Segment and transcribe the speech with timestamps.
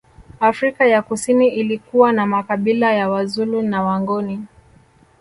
[0.39, 4.45] Afrika ya Kusini ilikuwa na makabila ya Wazulu na Wangoni